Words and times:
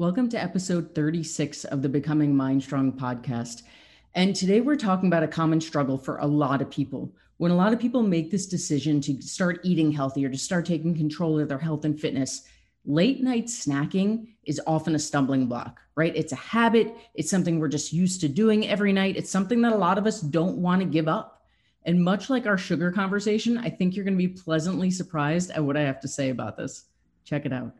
Welcome 0.00 0.30
to 0.30 0.42
episode 0.42 0.94
36 0.94 1.66
of 1.66 1.82
the 1.82 1.88
Becoming 1.90 2.34
Mind 2.34 2.62
Strong 2.62 2.92
podcast. 2.92 3.64
And 4.14 4.34
today 4.34 4.62
we're 4.62 4.76
talking 4.76 5.08
about 5.08 5.22
a 5.22 5.28
common 5.28 5.60
struggle 5.60 5.98
for 5.98 6.16
a 6.16 6.26
lot 6.26 6.62
of 6.62 6.70
people. 6.70 7.14
When 7.36 7.50
a 7.50 7.54
lot 7.54 7.74
of 7.74 7.80
people 7.80 8.02
make 8.02 8.30
this 8.30 8.46
decision 8.46 9.02
to 9.02 9.20
start 9.20 9.60
eating 9.62 9.92
healthier, 9.92 10.30
to 10.30 10.38
start 10.38 10.64
taking 10.64 10.96
control 10.96 11.38
of 11.38 11.50
their 11.50 11.58
health 11.58 11.84
and 11.84 12.00
fitness, 12.00 12.44
late 12.86 13.22
night 13.22 13.48
snacking 13.48 14.28
is 14.44 14.58
often 14.66 14.94
a 14.94 14.98
stumbling 14.98 15.48
block, 15.48 15.80
right? 15.96 16.16
It's 16.16 16.32
a 16.32 16.36
habit, 16.36 16.96
it's 17.12 17.28
something 17.28 17.58
we're 17.58 17.68
just 17.68 17.92
used 17.92 18.22
to 18.22 18.28
doing 18.28 18.66
every 18.68 18.94
night. 18.94 19.18
It's 19.18 19.28
something 19.28 19.60
that 19.60 19.74
a 19.74 19.76
lot 19.76 19.98
of 19.98 20.06
us 20.06 20.22
don't 20.22 20.56
want 20.56 20.80
to 20.80 20.88
give 20.88 21.08
up. 21.08 21.42
And 21.84 22.02
much 22.02 22.30
like 22.30 22.46
our 22.46 22.56
sugar 22.56 22.90
conversation, 22.90 23.58
I 23.58 23.68
think 23.68 23.94
you're 23.94 24.06
going 24.06 24.18
to 24.18 24.28
be 24.28 24.28
pleasantly 24.28 24.90
surprised 24.90 25.50
at 25.50 25.62
what 25.62 25.76
I 25.76 25.82
have 25.82 26.00
to 26.00 26.08
say 26.08 26.30
about 26.30 26.56
this. 26.56 26.86
Check 27.26 27.44
it 27.44 27.52
out. 27.52 27.74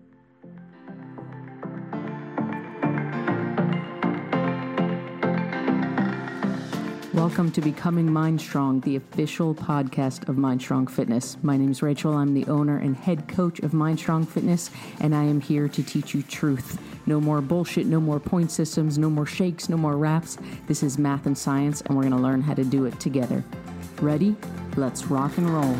Welcome 7.14 7.50
to 7.52 7.60
Becoming 7.60 8.12
Mind 8.12 8.40
Strong, 8.40 8.82
the 8.82 8.94
official 8.94 9.52
podcast 9.52 10.28
of 10.28 10.38
Mind 10.38 10.62
Strong 10.62 10.86
Fitness. 10.86 11.36
My 11.42 11.56
name 11.56 11.72
is 11.72 11.82
Rachel. 11.82 12.14
I'm 12.14 12.34
the 12.34 12.46
owner 12.46 12.78
and 12.78 12.96
head 12.96 13.26
coach 13.26 13.58
of 13.58 13.74
Mind 13.74 13.98
Strong 13.98 14.26
Fitness, 14.26 14.70
and 15.00 15.12
I 15.12 15.24
am 15.24 15.40
here 15.40 15.66
to 15.66 15.82
teach 15.82 16.14
you 16.14 16.22
truth. 16.22 16.80
No 17.06 17.20
more 17.20 17.40
bullshit, 17.40 17.86
no 17.86 17.98
more 17.98 18.20
point 18.20 18.52
systems, 18.52 18.96
no 18.96 19.10
more 19.10 19.26
shakes, 19.26 19.68
no 19.68 19.76
more 19.76 19.96
wraps. 19.96 20.38
This 20.68 20.84
is 20.84 20.98
math 20.98 21.26
and 21.26 21.36
science, 21.36 21.80
and 21.80 21.96
we're 21.96 22.04
going 22.04 22.14
to 22.14 22.22
learn 22.22 22.42
how 22.42 22.54
to 22.54 22.62
do 22.62 22.84
it 22.84 23.00
together. 23.00 23.42
Ready? 24.00 24.36
Let's 24.76 25.06
rock 25.06 25.36
and 25.36 25.50
roll. 25.50 25.76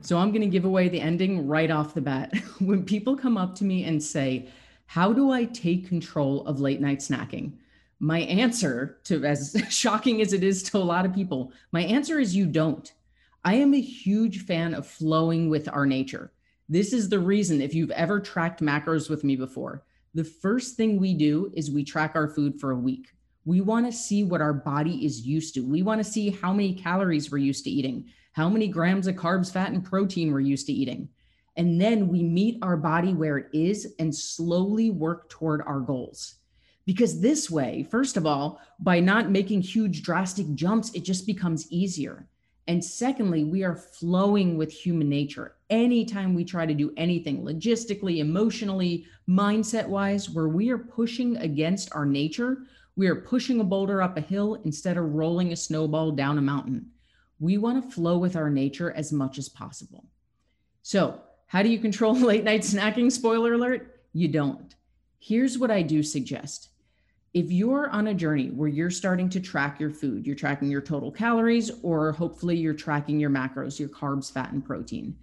So, 0.00 0.16
I'm 0.16 0.30
going 0.30 0.42
to 0.42 0.46
give 0.46 0.64
away 0.64 0.88
the 0.88 1.00
ending 1.00 1.48
right 1.48 1.72
off 1.72 1.92
the 1.92 2.02
bat. 2.02 2.32
when 2.60 2.84
people 2.84 3.16
come 3.16 3.36
up 3.36 3.56
to 3.56 3.64
me 3.64 3.82
and 3.82 4.00
say, 4.00 4.48
how 4.92 5.10
do 5.10 5.30
I 5.30 5.46
take 5.46 5.88
control 5.88 6.46
of 6.46 6.60
late 6.60 6.78
night 6.78 6.98
snacking? 6.98 7.52
My 7.98 8.18
answer 8.18 8.98
to 9.04 9.24
as 9.24 9.56
shocking 9.70 10.20
as 10.20 10.34
it 10.34 10.44
is 10.44 10.62
to 10.64 10.76
a 10.76 10.80
lot 10.80 11.06
of 11.06 11.14
people, 11.14 11.50
my 11.72 11.80
answer 11.80 12.18
is 12.20 12.36
you 12.36 12.44
don't. 12.44 12.92
I 13.42 13.54
am 13.54 13.72
a 13.72 13.80
huge 13.80 14.44
fan 14.44 14.74
of 14.74 14.86
flowing 14.86 15.48
with 15.48 15.66
our 15.66 15.86
nature. 15.86 16.30
This 16.68 16.92
is 16.92 17.08
the 17.08 17.18
reason 17.18 17.62
if 17.62 17.72
you've 17.72 17.90
ever 17.92 18.20
tracked 18.20 18.60
macros 18.60 19.08
with 19.08 19.24
me 19.24 19.34
before, 19.34 19.82
the 20.12 20.24
first 20.24 20.76
thing 20.76 21.00
we 21.00 21.14
do 21.14 21.50
is 21.54 21.70
we 21.70 21.84
track 21.84 22.12
our 22.14 22.28
food 22.28 22.60
for 22.60 22.72
a 22.72 22.76
week. 22.78 23.14
We 23.46 23.62
want 23.62 23.86
to 23.86 23.92
see 23.92 24.24
what 24.24 24.42
our 24.42 24.52
body 24.52 25.06
is 25.06 25.26
used 25.26 25.54
to. 25.54 25.62
We 25.62 25.80
want 25.80 26.04
to 26.04 26.12
see 26.12 26.28
how 26.28 26.52
many 26.52 26.74
calories 26.74 27.30
we're 27.30 27.38
used 27.38 27.64
to 27.64 27.70
eating, 27.70 28.10
how 28.32 28.50
many 28.50 28.68
grams 28.68 29.06
of 29.06 29.14
carbs, 29.14 29.50
fat, 29.50 29.72
and 29.72 29.82
protein 29.82 30.30
we're 30.30 30.40
used 30.40 30.66
to 30.66 30.72
eating. 30.74 31.08
And 31.56 31.80
then 31.80 32.08
we 32.08 32.22
meet 32.22 32.58
our 32.62 32.76
body 32.76 33.12
where 33.12 33.38
it 33.38 33.48
is 33.52 33.94
and 33.98 34.14
slowly 34.14 34.90
work 34.90 35.28
toward 35.28 35.62
our 35.62 35.80
goals. 35.80 36.36
Because 36.86 37.20
this 37.20 37.50
way, 37.50 37.86
first 37.90 38.16
of 38.16 38.26
all, 38.26 38.60
by 38.80 39.00
not 39.00 39.30
making 39.30 39.62
huge 39.62 40.02
drastic 40.02 40.52
jumps, 40.54 40.92
it 40.94 41.04
just 41.04 41.26
becomes 41.26 41.70
easier. 41.70 42.26
And 42.68 42.84
secondly, 42.84 43.44
we 43.44 43.64
are 43.64 43.76
flowing 43.76 44.56
with 44.56 44.72
human 44.72 45.08
nature. 45.08 45.56
Anytime 45.68 46.34
we 46.34 46.44
try 46.44 46.64
to 46.64 46.74
do 46.74 46.92
anything 46.96 47.42
logistically, 47.42 48.18
emotionally, 48.18 49.04
mindset 49.28 49.86
wise, 49.86 50.30
where 50.30 50.48
we 50.48 50.70
are 50.70 50.78
pushing 50.78 51.36
against 51.38 51.92
our 51.92 52.06
nature, 52.06 52.62
we 52.94 53.08
are 53.08 53.16
pushing 53.16 53.60
a 53.60 53.64
boulder 53.64 54.00
up 54.02 54.16
a 54.16 54.20
hill 54.20 54.60
instead 54.64 54.96
of 54.96 55.12
rolling 55.12 55.52
a 55.52 55.56
snowball 55.56 56.12
down 56.12 56.38
a 56.38 56.42
mountain. 56.42 56.90
We 57.40 57.58
want 57.58 57.82
to 57.82 57.90
flow 57.90 58.18
with 58.18 58.36
our 58.36 58.50
nature 58.50 58.92
as 58.92 59.12
much 59.12 59.38
as 59.38 59.48
possible. 59.48 60.06
So, 60.82 61.20
how 61.52 61.62
do 61.62 61.68
you 61.68 61.78
control 61.78 62.14
late 62.18 62.44
night 62.44 62.62
snacking? 62.62 63.12
Spoiler 63.12 63.52
alert, 63.52 64.00
you 64.14 64.26
don't. 64.26 64.74
Here's 65.18 65.58
what 65.58 65.70
I 65.70 65.82
do 65.82 66.02
suggest. 66.02 66.70
If 67.34 67.52
you're 67.52 67.90
on 67.90 68.06
a 68.06 68.14
journey 68.14 68.48
where 68.48 68.70
you're 68.70 68.90
starting 68.90 69.28
to 69.28 69.40
track 69.40 69.78
your 69.78 69.90
food, 69.90 70.26
you're 70.26 70.34
tracking 70.34 70.70
your 70.70 70.80
total 70.80 71.12
calories, 71.12 71.70
or 71.82 72.12
hopefully 72.12 72.56
you're 72.56 72.72
tracking 72.72 73.20
your 73.20 73.28
macros, 73.28 73.78
your 73.78 73.90
carbs, 73.90 74.32
fat, 74.32 74.52
and 74.52 74.64
protein. 74.64 75.14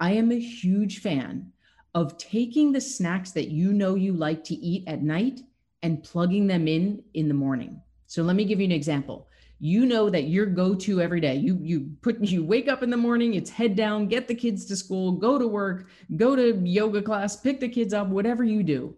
I 0.00 0.10
am 0.14 0.32
a 0.32 0.40
huge 0.40 1.02
fan 1.02 1.52
of 1.94 2.18
taking 2.18 2.72
the 2.72 2.80
snacks 2.80 3.30
that 3.32 3.50
you 3.50 3.72
know 3.72 3.94
you 3.94 4.12
like 4.12 4.42
to 4.44 4.56
eat 4.56 4.88
at 4.88 5.04
night 5.04 5.40
and 5.84 6.02
plugging 6.02 6.48
them 6.48 6.66
in 6.66 7.04
in 7.14 7.28
the 7.28 7.34
morning. 7.34 7.80
So 8.08 8.24
let 8.24 8.34
me 8.34 8.44
give 8.44 8.58
you 8.58 8.66
an 8.66 8.72
example 8.72 9.28
you 9.60 9.84
know 9.84 10.08
that 10.08 10.24
your 10.24 10.46
go-to 10.46 11.00
every 11.00 11.20
day 11.20 11.36
you 11.36 11.58
you 11.62 11.90
put 12.00 12.18
you 12.24 12.42
wake 12.42 12.66
up 12.66 12.82
in 12.82 12.90
the 12.90 12.96
morning 12.96 13.34
it's 13.34 13.50
head 13.50 13.76
down 13.76 14.08
get 14.08 14.26
the 14.26 14.34
kids 14.34 14.64
to 14.64 14.74
school 14.74 15.12
go 15.12 15.38
to 15.38 15.46
work 15.46 15.88
go 16.16 16.34
to 16.34 16.58
yoga 16.64 17.02
class 17.02 17.36
pick 17.36 17.60
the 17.60 17.68
kids 17.68 17.94
up 17.94 18.08
whatever 18.08 18.42
you 18.42 18.62
do 18.62 18.96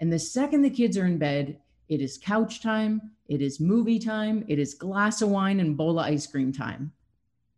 and 0.00 0.12
the 0.12 0.18
second 0.18 0.62
the 0.62 0.70
kids 0.70 0.96
are 0.96 1.06
in 1.06 1.18
bed 1.18 1.58
it 1.88 2.00
is 2.00 2.18
couch 2.18 2.62
time 2.62 3.10
it 3.28 3.42
is 3.42 3.60
movie 3.60 3.98
time 3.98 4.44
it 4.48 4.58
is 4.58 4.74
glass 4.74 5.20
of 5.20 5.28
wine 5.28 5.60
and 5.60 5.76
bowl 5.76 5.98
of 5.98 6.06
ice 6.06 6.26
cream 6.26 6.52
time 6.52 6.92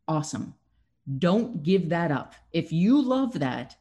awesome 0.09 0.55
don't 1.19 1.62
give 1.62 1.91
that 1.91 2.11
up 2.11 2.34
if 2.53 2.73
you 2.73 3.00
love 3.00 3.38
that 3.38 3.77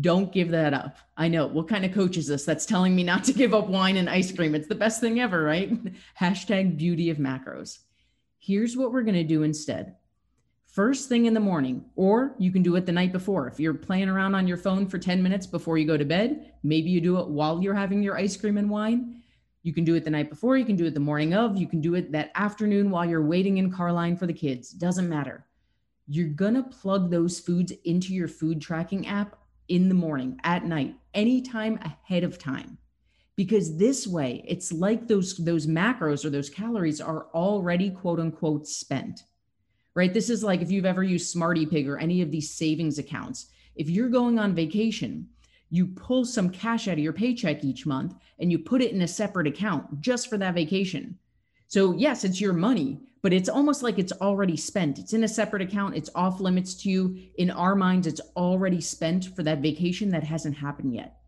don't 0.00 0.32
give 0.32 0.52
that 0.52 0.72
up. 0.72 0.98
I 1.16 1.26
know. 1.26 1.48
What 1.48 1.66
kind 1.66 1.84
of 1.84 1.92
coach 1.92 2.16
is 2.16 2.28
this 2.28 2.44
that's 2.44 2.64
telling 2.64 2.94
me 2.94 3.02
not 3.02 3.24
to 3.24 3.32
give 3.32 3.52
up 3.52 3.66
wine 3.66 3.96
and 3.96 4.08
ice 4.08 4.30
cream? 4.30 4.54
It's 4.54 4.68
the 4.68 4.74
best 4.76 5.00
thing 5.00 5.18
ever, 5.18 5.42
right? 5.42 5.76
Hashtag 6.20 6.76
beauty 6.76 7.10
of 7.10 7.16
macros. 7.16 7.80
Here's 8.42 8.74
what 8.74 8.90
we're 8.90 9.02
going 9.02 9.16
to 9.16 9.22
do 9.22 9.42
instead. 9.42 9.96
First 10.64 11.10
thing 11.10 11.26
in 11.26 11.34
the 11.34 11.40
morning, 11.40 11.84
or 11.94 12.34
you 12.38 12.50
can 12.50 12.62
do 12.62 12.74
it 12.76 12.86
the 12.86 12.92
night 12.92 13.12
before. 13.12 13.46
If 13.46 13.60
you're 13.60 13.74
playing 13.74 14.08
around 14.08 14.34
on 14.34 14.48
your 14.48 14.56
phone 14.56 14.86
for 14.86 14.98
10 14.98 15.22
minutes 15.22 15.46
before 15.46 15.76
you 15.76 15.86
go 15.86 15.98
to 15.98 16.06
bed, 16.06 16.54
maybe 16.62 16.88
you 16.88 17.02
do 17.02 17.18
it 17.18 17.28
while 17.28 17.62
you're 17.62 17.74
having 17.74 18.02
your 18.02 18.16
ice 18.16 18.38
cream 18.38 18.56
and 18.56 18.70
wine. 18.70 19.20
You 19.62 19.74
can 19.74 19.84
do 19.84 19.94
it 19.94 20.04
the 20.04 20.10
night 20.10 20.30
before, 20.30 20.56
you 20.56 20.64
can 20.64 20.76
do 20.76 20.86
it 20.86 20.94
the 20.94 21.00
morning 21.00 21.34
of, 21.34 21.58
you 21.58 21.66
can 21.66 21.82
do 21.82 21.96
it 21.96 22.12
that 22.12 22.30
afternoon 22.34 22.88
while 22.88 23.04
you're 23.04 23.26
waiting 23.26 23.58
in 23.58 23.70
car 23.70 23.92
line 23.92 24.16
for 24.16 24.26
the 24.26 24.32
kids. 24.32 24.70
Doesn't 24.70 25.08
matter. 25.08 25.44
You're 26.06 26.28
going 26.28 26.54
to 26.54 26.62
plug 26.62 27.10
those 27.10 27.38
foods 27.40 27.74
into 27.84 28.14
your 28.14 28.28
food 28.28 28.62
tracking 28.62 29.06
app 29.06 29.36
in 29.68 29.90
the 29.90 29.94
morning, 29.94 30.40
at 30.44 30.64
night, 30.64 30.94
anytime 31.12 31.78
ahead 31.82 32.24
of 32.24 32.38
time 32.38 32.78
because 33.36 33.76
this 33.76 34.06
way 34.06 34.44
it's 34.46 34.72
like 34.72 35.08
those 35.08 35.36
those 35.38 35.66
macros 35.66 36.24
or 36.24 36.30
those 36.30 36.50
calories 36.50 37.00
are 37.00 37.26
already 37.34 37.90
quote 37.90 38.20
unquote 38.20 38.66
spent 38.66 39.22
right? 39.94 40.14
This 40.14 40.30
is 40.30 40.44
like 40.44 40.62
if 40.62 40.70
you've 40.70 40.86
ever 40.86 41.02
used 41.02 41.34
SmartyPig 41.34 41.88
or 41.88 41.98
any 41.98 42.22
of 42.22 42.30
these 42.30 42.54
savings 42.54 42.98
accounts. 42.98 43.46
If 43.74 43.90
you're 43.90 44.08
going 44.08 44.38
on 44.38 44.54
vacation 44.54 45.28
you 45.72 45.86
pull 45.86 46.24
some 46.24 46.50
cash 46.50 46.88
out 46.88 46.94
of 46.94 46.98
your 46.98 47.12
paycheck 47.12 47.62
each 47.62 47.86
month 47.86 48.16
and 48.40 48.50
you 48.50 48.58
put 48.58 48.82
it 48.82 48.92
in 48.92 49.02
a 49.02 49.08
separate 49.08 49.46
account 49.46 50.00
just 50.00 50.28
for 50.28 50.36
that 50.36 50.54
vacation. 50.54 51.16
So 51.68 51.92
yes 51.92 52.24
it's 52.24 52.40
your 52.40 52.52
money 52.52 53.00
but 53.22 53.32
it's 53.32 53.50
almost 53.50 53.82
like 53.82 53.98
it's 53.98 54.12
already 54.12 54.56
spent. 54.56 54.98
It's 54.98 55.12
in 55.12 55.24
a 55.24 55.28
separate 55.28 55.60
account. 55.60 55.94
It's 55.94 56.08
off 56.14 56.40
limits 56.40 56.74
to 56.76 56.88
you. 56.88 57.18
In 57.36 57.50
our 57.50 57.74
minds 57.76 58.06
it's 58.06 58.20
already 58.36 58.80
spent 58.80 59.36
for 59.36 59.42
that 59.42 59.60
vacation 59.60 60.10
that 60.10 60.24
hasn't 60.24 60.56
happened 60.56 60.94
yet. 60.94 61.18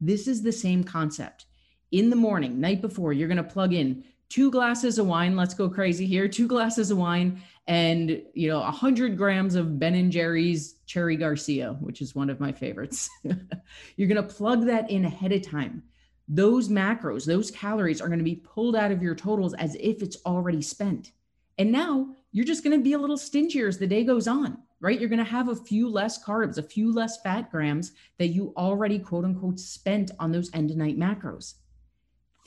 This 0.00 0.28
is 0.28 0.42
the 0.42 0.52
same 0.52 0.84
concept 0.84 1.46
in 1.90 2.10
the 2.10 2.16
morning, 2.16 2.60
night 2.60 2.80
before, 2.80 3.12
you're 3.12 3.28
going 3.28 3.36
to 3.36 3.42
plug 3.42 3.72
in 3.72 4.04
two 4.28 4.50
glasses 4.50 4.98
of 4.98 5.06
wine. 5.06 5.36
Let's 5.36 5.54
go 5.54 5.68
crazy 5.68 6.06
here. 6.06 6.28
Two 6.28 6.46
glasses 6.46 6.90
of 6.90 6.98
wine 6.98 7.42
and, 7.66 8.22
you 8.34 8.48
know, 8.48 8.62
a 8.62 8.70
hundred 8.70 9.16
grams 9.16 9.54
of 9.54 9.78
Ben 9.78 9.94
and 9.94 10.12
Jerry's 10.12 10.76
Cherry 10.86 11.16
Garcia, 11.16 11.76
which 11.80 12.00
is 12.00 12.14
one 12.14 12.30
of 12.30 12.40
my 12.40 12.52
favorites. 12.52 13.08
you're 13.96 14.08
going 14.08 14.16
to 14.16 14.34
plug 14.34 14.66
that 14.66 14.90
in 14.90 15.04
ahead 15.04 15.32
of 15.32 15.42
time. 15.42 15.82
Those 16.28 16.68
macros, 16.68 17.24
those 17.24 17.50
calories 17.50 18.00
are 18.00 18.08
going 18.08 18.18
to 18.18 18.24
be 18.24 18.36
pulled 18.36 18.76
out 18.76 18.92
of 18.92 19.02
your 19.02 19.14
totals 19.14 19.54
as 19.54 19.76
if 19.80 20.02
it's 20.02 20.18
already 20.26 20.60
spent. 20.60 21.12
And 21.58 21.72
now 21.72 22.14
you're 22.32 22.44
just 22.44 22.62
going 22.62 22.76
to 22.78 22.84
be 22.84 22.92
a 22.92 22.98
little 22.98 23.16
stingier 23.16 23.66
as 23.66 23.78
the 23.78 23.86
day 23.86 24.04
goes 24.04 24.28
on, 24.28 24.58
right? 24.80 25.00
You're 25.00 25.08
going 25.08 25.24
to 25.24 25.24
have 25.24 25.48
a 25.48 25.56
few 25.56 25.88
less 25.88 26.22
carbs, 26.22 26.58
a 26.58 26.62
few 26.62 26.92
less 26.92 27.20
fat 27.22 27.50
grams 27.50 27.92
that 28.18 28.28
you 28.28 28.52
already 28.56 28.98
quote 28.98 29.24
unquote 29.24 29.58
spent 29.58 30.10
on 30.18 30.30
those 30.30 30.50
end 30.54 30.70
of 30.70 30.76
night 30.76 30.98
macros. 30.98 31.54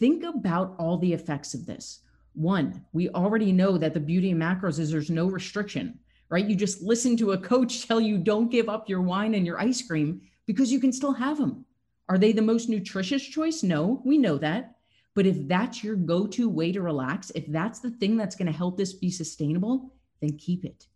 Think 0.02 0.24
about 0.24 0.74
all 0.80 0.98
the 0.98 1.14
effects 1.14 1.54
of 1.54 1.68
this. 1.68 2.00
One, 2.34 2.84
we 2.92 3.10
already 3.10 3.52
know 3.52 3.78
that 3.78 3.94
the 3.94 4.00
beauty 4.00 4.32
of 4.32 4.40
macros 4.40 4.80
is 4.80 4.90
there's 4.90 5.12
no 5.12 5.28
restriction, 5.28 6.00
right? 6.28 6.44
You 6.44 6.56
just 6.56 6.82
listen 6.82 7.16
to 7.18 7.34
a 7.34 7.38
coach 7.38 7.86
tell 7.88 8.02
you 8.02 8.18
don't 8.18 8.50
give 8.50 8.68
up 8.68 8.90
your 8.90 9.04
wine 9.04 9.36
and 9.36 9.46
your 9.46 9.60
ice 9.60 9.80
cream 9.84 10.22
because 10.48 10.72
you 10.72 10.80
can 10.80 10.92
still 10.92 11.14
have 11.14 11.38
them. 11.38 11.66
Are 12.10 12.18
they 12.18 12.32
the 12.32 12.42
most 12.42 12.68
nutritious 12.68 13.22
choice? 13.22 13.62
No, 13.62 14.02
we 14.04 14.18
know 14.18 14.40
that. 14.40 14.74
But 15.14 15.28
if 15.28 15.48
that's 15.48 15.84
your 15.84 15.96
go 15.96 16.26
to 16.26 16.50
way 16.50 16.72
to 16.72 16.82
relax, 16.82 17.32
if 17.36 17.46
that's 17.46 17.78
the 17.78 17.92
thing 17.92 18.18
that's 18.18 18.36
going 18.36 18.52
to 18.52 18.58
help 18.58 18.78
this 18.78 18.94
be 18.94 19.12
sustainable, 19.12 19.94
then 20.20 20.36
keep 20.36 20.66
it. 20.66 20.88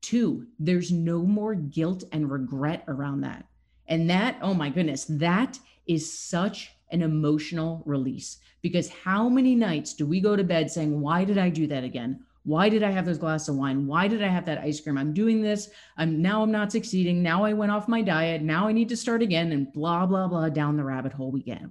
Two, 0.00 0.46
there's 0.58 0.90
no 0.90 1.24
more 1.24 1.54
guilt 1.54 2.04
and 2.10 2.30
regret 2.30 2.84
around 2.88 3.20
that. 3.20 3.44
And 3.86 4.08
that, 4.08 4.38
oh 4.40 4.54
my 4.54 4.70
goodness, 4.70 5.04
that 5.10 5.58
is 5.86 6.10
such 6.10 6.70
an 6.92 7.02
emotional 7.02 7.82
release 7.86 8.38
because 8.62 8.88
how 8.88 9.28
many 9.28 9.54
nights 9.54 9.94
do 9.94 10.06
we 10.06 10.20
go 10.20 10.36
to 10.36 10.44
bed 10.44 10.70
saying, 10.70 11.00
Why 11.00 11.24
did 11.24 11.38
I 11.38 11.48
do 11.48 11.66
that 11.68 11.84
again? 11.84 12.20
Why 12.44 12.68
did 12.68 12.82
I 12.82 12.90
have 12.90 13.04
those 13.04 13.18
glass 13.18 13.48
of 13.48 13.56
wine? 13.56 13.86
Why 13.86 14.08
did 14.08 14.22
I 14.22 14.28
have 14.28 14.46
that 14.46 14.58
ice 14.58 14.80
cream? 14.80 14.96
I'm 14.96 15.12
doing 15.12 15.42
this. 15.42 15.70
I'm 15.96 16.22
now 16.22 16.42
I'm 16.42 16.50
not 16.50 16.72
succeeding. 16.72 17.22
Now 17.22 17.44
I 17.44 17.52
went 17.52 17.72
off 17.72 17.88
my 17.88 18.00
diet. 18.00 18.42
Now 18.42 18.66
I 18.66 18.72
need 18.72 18.88
to 18.88 18.96
start 18.96 19.22
again 19.22 19.52
and 19.52 19.72
blah 19.72 20.06
blah 20.06 20.26
blah 20.26 20.48
down 20.48 20.76
the 20.76 20.84
rabbit 20.84 21.12
hole 21.12 21.30
we 21.30 21.42
get. 21.42 21.62